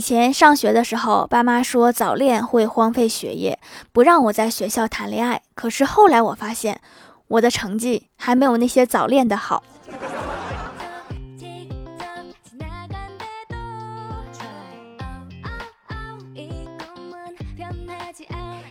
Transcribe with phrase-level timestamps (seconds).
[0.00, 3.58] 以前上学的时候，爸妈说早恋会荒废学业，
[3.92, 5.42] 不让我在学校谈恋爱。
[5.54, 6.80] 可是后来我发现，
[7.28, 9.62] 我的成绩还没有那些早恋的好。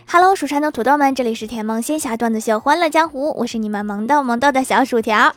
[0.08, 5.32] Hello，蜀山的土豆们，这里是甜梦仙侠段子秀《欢乐江湖》，我是你们萌豆萌豆的小薯条。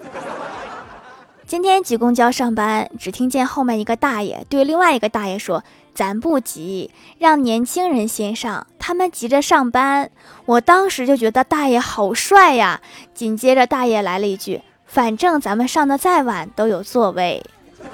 [1.46, 5.64] 今天挤公交上班，只听见后面一个大爷对另外一个大爷说
[5.94, 10.10] ：“咱不急，让年轻人先上，他们急着上班。”
[10.46, 12.82] 我当时就觉得大爷好帅呀。
[13.14, 17.44] 紧接着大爷来了一句：“反正咱们上的再晚都有座位。”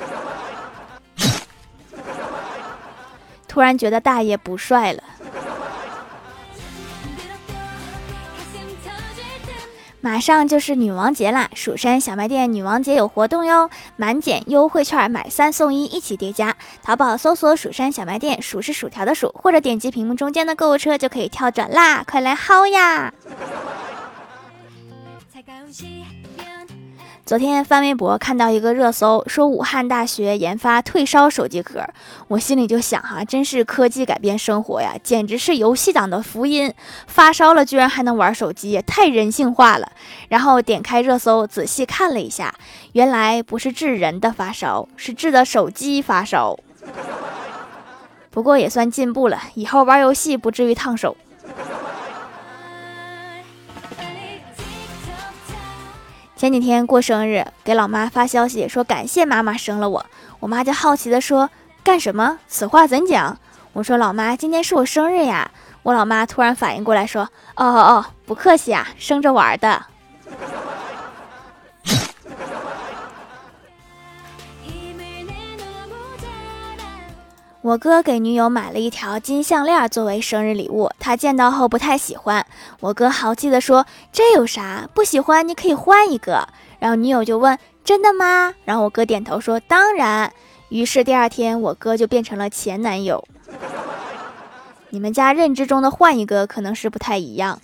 [3.48, 5.04] 突然觉得大爷不帅了。
[10.02, 11.50] 马上就是女王节啦！
[11.54, 16.56] 蜀山小卖店女王节有活动哟，满减优惠券买三送一，一起叠加。
[16.82, 23.14] 淘宝搜索“蜀山小卖店”，数是薯条的数，或者点击屏幕中间的购物车就可以跳转啦，快来薅呀！
[27.26, 31.86] 昨天翻微博看到一个热搜，说武汉大学研发退烧手机壳，
[32.28, 36.74] 我心里就想哈，真是科技改变生活呀，简直是游戏党的福音！
[37.06, 39.92] 发烧了居然还能玩手机，也太人性化了。
[40.30, 42.56] 然后点开热搜仔细看了一下，
[42.94, 46.58] 原来不是治人的发烧，是治的手机发烧。
[48.32, 51.16] 不过也算进步了，以后玩游戏不至于烫手。
[56.36, 60.06] 前几天过生日，给老妈发消息说感谢妈妈生了我，
[60.40, 61.50] 我妈就好奇的说
[61.84, 62.40] 干什么？
[62.48, 63.38] 此话怎讲？
[63.74, 65.52] 我说老妈今天是我生日呀。
[65.84, 67.24] 我老妈突然反应过来说
[67.56, 69.86] 哦哦哦，不客气啊，生着玩的。
[77.62, 82.46] 我哥给女友买了一条金项链作为生日礼物，他见到后不太喜欢。
[82.80, 84.88] 我哥豪气地说：“这有啥？
[84.94, 86.48] 不喜欢你可以换一个。”
[86.80, 90.32] 然后女友就问：“真的吗？”然后我哥点头说：“当然。”
[90.70, 93.28] 于是第二天，我哥就变成了前男友。
[94.92, 97.60] 你们家认知中的换一个可能是不太一样。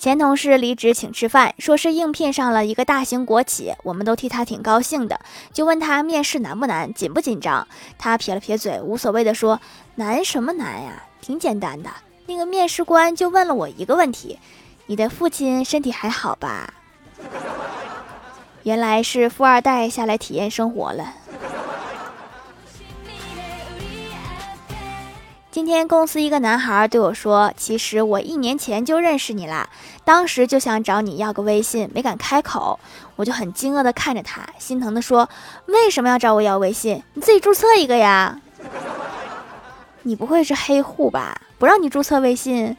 [0.00, 5.20] 前同事离职请吃饭，说是应聘上了一个大型国企，我们都替他挺高兴的。
[5.52, 7.68] 就问他面试难不难，紧不紧张？
[7.98, 9.60] 他撇了撇嘴，无所谓的说
[9.96, 11.90] ：“难什么难呀，挺简单的。
[12.24, 14.38] 那个面试官就问了我一个问题：
[14.86, 16.72] 你的父亲身体还好吧？”
[18.64, 21.12] 原来是富二代下来体验生活了。
[25.52, 29.68] 今天公司一个男孩对我说：“其实我一年前就认识你啦，
[30.04, 32.78] 当时就想找你要个微信，没敢开口。”
[33.16, 35.28] 我就很惊愕的看着他，心疼的说
[35.66, 37.02] ：“为什么要找我要微信？
[37.14, 38.40] 你自己注册一个呀！
[40.04, 41.42] 你不会是黑户吧？
[41.58, 42.76] 不让你注册微信？”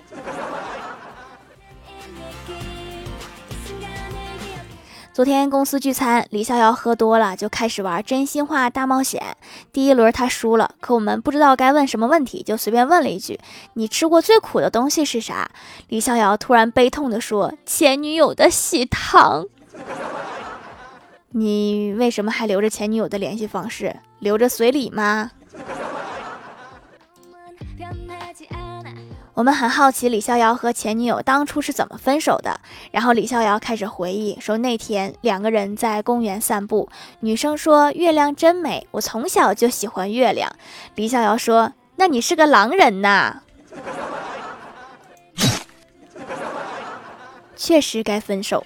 [5.13, 9.35] 昨天公司聚餐，李逍遥喝多了，就开始玩真心话大冒险。
[9.73, 13.37] 第一轮他输了，可我们不知道该问什么问题，就随便问了一句
[13.75, 15.51] ：“你吃过最苦的东西是啥？”
[15.89, 19.45] 李逍遥突然悲痛地说：“前女友的喜糖。”
[21.31, 23.93] 你为什么还留着前女友的联系方式？
[24.19, 25.31] 留着随礼吗？
[29.41, 32.59] 我们很好奇李逍遥和前女友当初是怎么分手的。
[32.91, 36.87] 然后李逍遥开始回忆说，那天两个人在公园散步，
[37.21, 40.55] 女生说月亮真美，我从小就喜欢月亮。
[40.93, 43.41] 李逍遥说，那你是个狼人呐。
[47.55, 48.63] 确实该分手。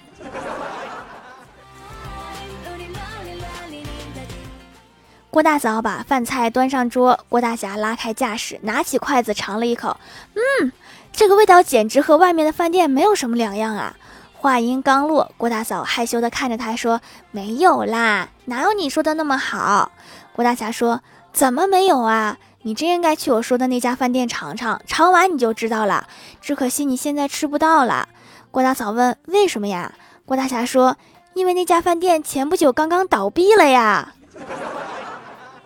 [5.36, 9.98] 郭大嫂把饭菜端上桌，郭大侠拉开架势，拿起筷子尝了一口，
[10.34, 10.72] 嗯，
[11.12, 13.98] 这个味道简直和外面的饭店没有什么两样啊！
[14.34, 17.02] 话音刚落，郭大嫂害羞地看着他说
[17.32, 19.92] ：“没有啦，哪有你说的那么好？”
[20.32, 21.02] 郭大侠说
[21.34, 22.38] ：“怎么没有啊？
[22.62, 26.08] 你真应该去我说的那家饭店尝尝，尝完你就知道了。
[26.40, 28.08] 只可惜你现在吃不到了。”
[28.52, 29.92] 郭大嫂问：“为什么呀？”
[30.26, 30.96] 郭大侠说
[31.36, 34.14] ：“因为那家饭店前不久刚刚倒闭了呀。”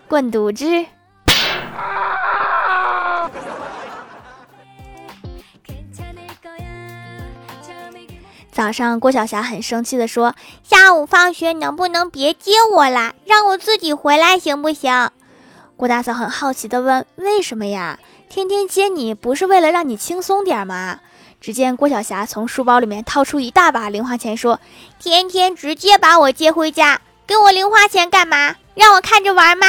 [0.10, 0.66] 滚犊子！
[8.52, 10.34] 早上，郭晓霞很生气的说
[10.68, 15.12] ：“下午放学能不能别接我啦，让我自己回来行不行？”
[15.78, 18.00] 郭大嫂很好奇的问：“为什么呀？
[18.28, 21.02] 天天接你不是为了让你轻松点吗？”
[21.40, 24.60] 只见郭晓霞从书包里面掏出一大把零花钱，说
[24.98, 28.56] ：“天天直接把我接回家。”给我零花钱干嘛？
[28.74, 29.68] 让我看着玩吗？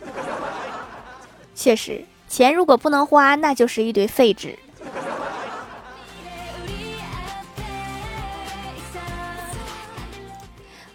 [1.54, 4.58] 确实，钱如果不能花，那就是一堆废纸。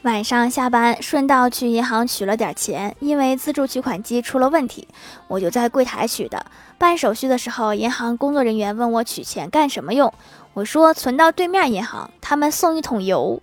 [0.04, 4.86] 晚上下班，顺道去银行取了点钱，因为自助取款机出了问题，
[5.30, 6.46] 我就在柜台取的。
[6.78, 10.14] 办手续的时候，银行工作人员问我取钱干什么用，
[10.54, 13.42] 我说存到对面银行，他们送一桶油。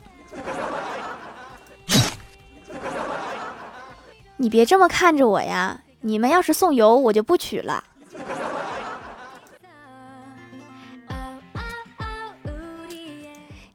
[4.41, 7.85] 你别这么看着我呀，你们要是送油，我就不取了。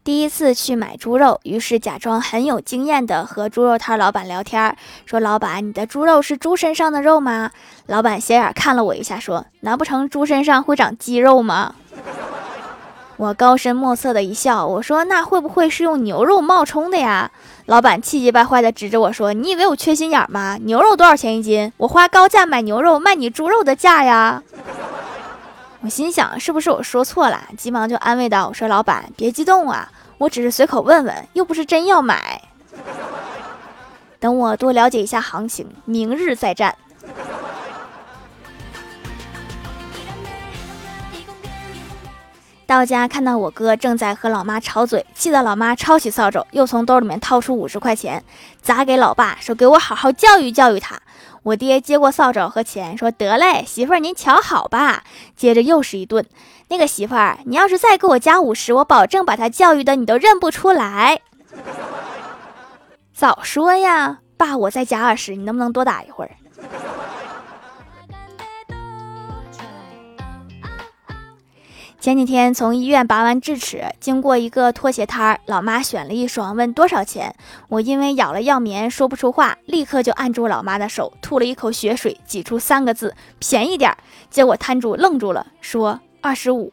[0.03, 4.75] 第一次去买猪肉，于是假装很有经验的和猪肉摊老板聊天，
[5.05, 7.51] 说：“老板，你的猪肉是猪身上的肉吗？”
[7.85, 11.75] 老板斜眼看了我一下，说：“难不成猪身上会长肌肉吗？”
[13.17, 17.31] 我高深莫测的一笑，我说：“那会不会是用牛肉冒充的呀？”
[17.67, 20.57] 老板气急败坏的指着我说：“你以为我缺心眼吗？
[20.63, 21.71] 牛肉多少钱一斤？
[21.77, 24.43] 我花高价买牛肉，卖你猪肉的价呀！”
[25.81, 27.41] 我心想，是不是我说错了？
[27.57, 32.41] 急忙就安慰道：“我说老板，别激动啊，我只是随口问问，又不是真要买。
[34.19, 36.75] 等我多了解一下行情，明日再战。”
[42.67, 48.23] 到家看到我哥正在和老妈吵嘴，气得老妈抄起扫帚，又从兜里面掏出五十块钱，
[48.61, 50.99] 砸给老爸，说：“给我好好教育教育他。”
[51.43, 55.03] 我爹接过扫帚和钱，说：“得嘞，媳妇儿您瞧好吧。”
[55.37, 56.25] 接着又是一顿。
[56.69, 61.21] 那个媳妇儿，你要是再给我加五十，我保证把他教育的你都认不出来。
[63.13, 66.31] 早说呀，爸，我再加二十，你能不能多打一会儿？
[72.05, 77.35] 前几天从医院拔完智齿，经过一个拖鞋摊儿，老妈选了一双，问多少钱。
[77.67, 83.97] 我因为咬了药棉说不出话，立刻就按住老妈的手，吐了一口血水，挤出三个字：便宜点儿。
[84.29, 86.71] 结果摊主愣住了，说二十五，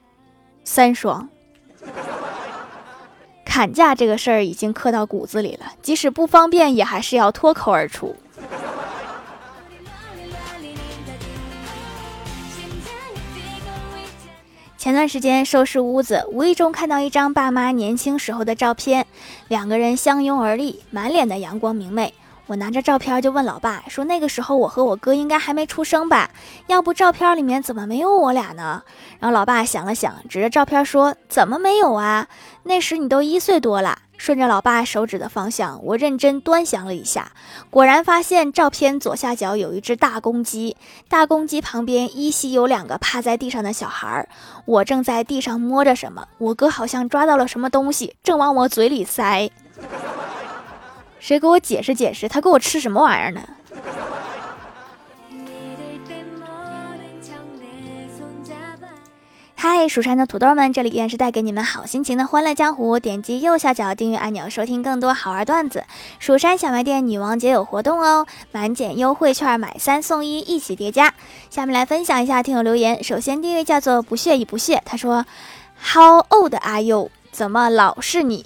[0.64, 1.26] 三双。
[3.42, 8.14] 砍价这个事儿已经刻到骨子里了，即使不方便，也还是要脱口而出。
[14.82, 19.06] 前段时间收拾屋子，无意中看到一张爸妈年轻时候的照片，
[19.46, 22.12] 两个人相拥而立，满脸的阳光明媚。
[22.46, 26.30] 我拿着照片就问老爸说：“那个时候我和我哥应该还没出生吧？
[26.66, 28.82] 要不照片里面怎么没有我俩呢？”
[29.20, 32.28] 然后老爸想了想，指着照片说：“怎么没有啊？
[32.64, 37.32] 那时你都一岁多了。”顺着老爸手指的方向，我认真端详了一下，
[37.70, 40.76] 果然发现照片左下角有一只大公鸡，
[41.08, 44.28] 大公鸡旁边依稀有两个趴在地上的小孩儿。
[44.64, 49.50] 我正在地上摸着什么，我哥好像抓到了什么东西，正往我嘴里塞。
[51.22, 53.42] 谁给我解释解释，他给我吃什么玩意儿呢？
[59.54, 62.98] 嗨，蜀山的土豆们，这里依然是带给你们好心情的欢乐江湖。
[62.98, 65.84] 点击右下角订阅按钮，收听更多好玩段子。
[66.18, 71.14] 蜀山小卖店女王节有活动哦，满减优惠券买三送一，一起叠加。
[71.50, 73.04] 下面来分享一下听友留言。
[73.04, 75.24] 首先第一位叫做不屑与不屑，他说
[75.80, 77.12] ：“How old are you？
[77.30, 78.44] 怎么老是你？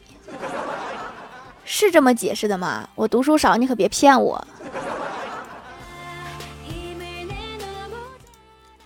[1.67, 2.89] 是这么解释的吗？
[2.95, 4.47] 我读书少，你可别骗我。”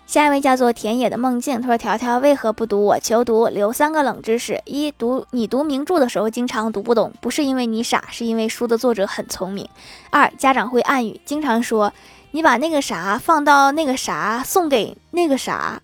[0.07, 2.85] 下一位叫做田野的梦境，他说：“条条为何不读？
[2.85, 9.69] 我求读，留三个冷知识：一读你读名著的时候经常读不懂，不是因为你傻，是因为书的作者很聪明。
[10.11, 11.93] 二家长会暗语，经常说
[12.33, 15.81] 你把那个啥放到那个啥送给那个啥，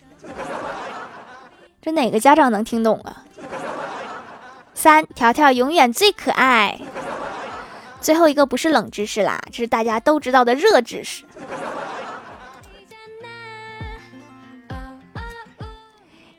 [1.80, 3.25] 这哪个家长能听懂啊？
[4.76, 6.78] 三条条永远最可爱。
[7.98, 11.24] 最后一个不是冷知识啦，这是大家都知道的热知识。”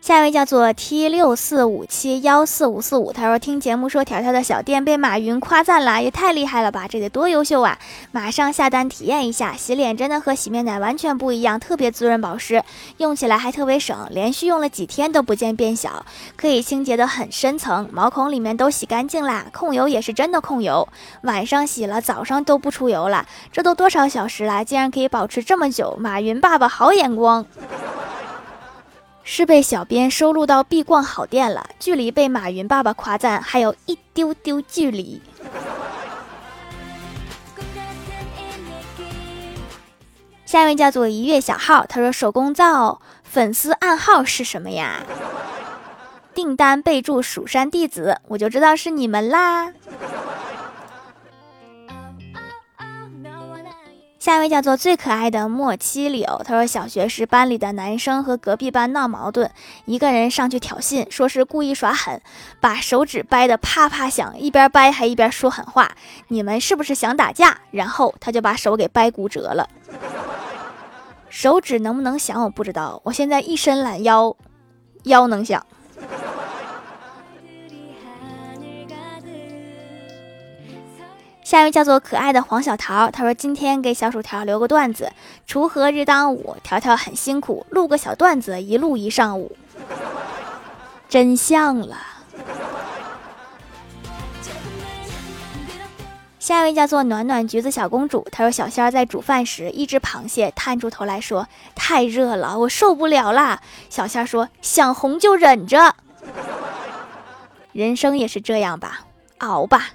[0.07, 7.77] 下一位叫做 T 六四五七幺四五四五，他说听节目说条条的小店被马云夸赞了，也太厉害了吧，这得多优秀啊！
[8.13, 12.63] 马上下单体验一下，洗脸真的和洗面奶完全不一样，特别滋润保湿，
[12.99, 16.05] 用起来还特别省，连续用了几天都不见变小，
[16.37, 20.87] 可以清洁的很深层，毛孔里面都洗干净啦，控油也是真的控油，
[21.23, 27.45] 晚上洗了早上都不出油了，这都多少小时了，竟然可以保持这么久，马云爸爸好眼光。
[29.29, 35.21] 是被小编收录到必逛好店了，距离被马云爸爸夸赞还有一丢丢距离。
[40.45, 45.03] 下一位叫做一月小号，他说手工皂粉丝暗号是什么呀？
[46.33, 49.73] 订单备注蜀山弟子，我就知道是你们啦。
[54.27, 59.49] 下一位叫做最可爱的莫七柳，他说小学时班里的男生和隔壁班闹矛盾，
[59.85, 62.21] 一个人上去挑衅，说是故意耍狠，
[62.59, 65.93] 把手指掰得啪啪响，一边掰还一边说狠话
[66.27, 69.69] ：“你们是不是想打架？”然后他就把手给掰骨折了。
[71.29, 74.35] 手指能不能响我不知道，我现在一伸懒腰，
[75.03, 75.65] 腰能响。
[81.47, 85.13] 下一位叫做可爱的黄小桃，他说今天给小薯条留个段子：
[85.47, 89.55] 锄禾日当午，条条很辛苦，录个小段子，一录一上午，
[91.07, 91.95] 真像了。
[96.37, 105.95] 下一位叫做暖暖橘子小公主，她说小仙儿在煮饭时，一只螃蟹探出头来说：“太热了，我受不了啦。”小仙儿说：“想红就忍着，
[107.71, 109.05] 人生也是这样吧，
[109.37, 109.91] 熬吧。”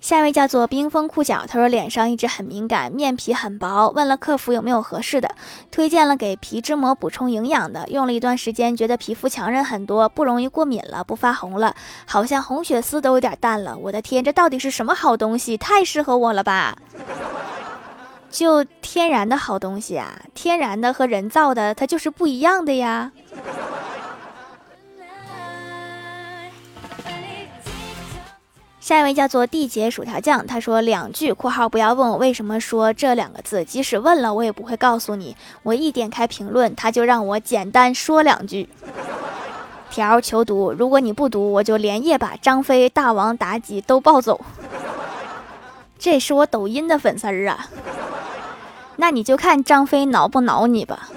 [0.00, 5.34] 下一位叫做冰封裤脚，他说脸上一直很敏感，面皮很薄，问了客服有没有合适的，
[5.70, 13.78] 推荐了给皮脂膜补充营养的，用了一段时间，觉得皮肤强韧很多，不容易过敏了，不发红了，好像红血丝都有点淡了。
[13.78, 15.56] 我的天，这到底是什么好东西？
[15.56, 16.76] 太适合我了吧！
[18.30, 23.12] 就天然的好东西啊，天然的和人造的它就是不一样的呀。
[28.84, 35.34] 下一位叫做地姐薯条酱，他说两句（括号不要问我为什么说这两个字，即使问了我也不会告诉你）。
[35.64, 38.68] 我一点开评论，他就让我简单说两句。
[39.90, 44.38] 条求读，如果你不读，我就连夜把张飞、大王、妲己都抱走。
[45.98, 47.66] 这是我抖音的粉丝儿啊，
[48.96, 51.08] 那你就看张飞挠不挠你吧。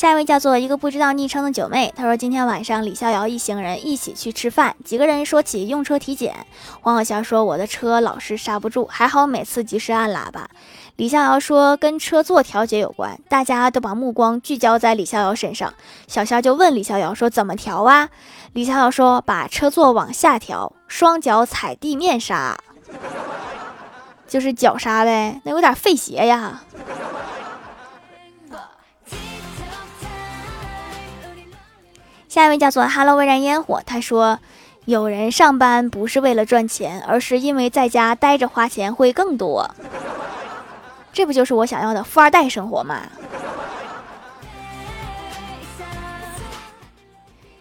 [0.00, 6.34] 下一位叫做一个不知道昵称的九妹，她说今天晚上李逍遥一行人一起去吃饭，几个人说起用车体检，
[6.80, 10.48] 黄小仙说我的车老是刹不住，还好每次及时按喇叭。
[10.96, 15.74] 李逍遥说跟车座调节有关，大家都把目光聚焦在李逍遥身上，
[16.06, 18.08] 小仙就问李逍遥说怎么调啊？
[18.54, 22.56] 李逍遥说把车座往下调，双脚踩地面刹，
[24.26, 26.62] 就是脚刹呗，那有点费鞋呀。
[32.30, 34.38] 下一位叫做 Hello 微燃烟火，他说
[34.86, 39.68] ：“有人上班不是为了赚钱，而是因为在家待着花钱会更多。
[41.12, 43.00] 这不就是我想要的富二代生活吗？”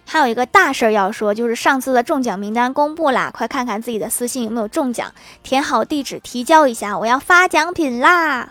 [0.05, 5.11] 还有一个大事儿要说，就是上次的中奖名单公布啦，快看看自己的私信有没有中奖，
[5.41, 8.49] 填好地址提交一下，我要发奖品啦！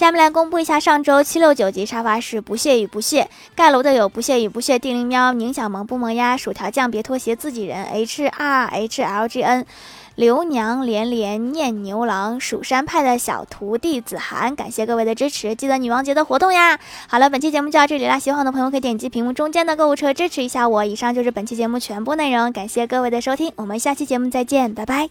[0.00, 9.66] 下面来公布一下上周七六九级沙发是不屑与不屑盖楼的有不屑与不屑地灵喵宁小萌不萌呀薯条酱别拖鞋自己人 H R H L G N
[10.14, 16.80] 刘娘连连念牛郎蜀山派的小徒弟子涵感谢各位的支持，记得女王节的活动呀！
[17.06, 20.82] 好了，本期节目就到这里啦，喜欢的朋友可以点击屏幕中间的购物车支持一下我。
[20.82, 25.10] 以上就是本期节目全部内容，感谢各位的收听，我们下期节目再见，拜拜。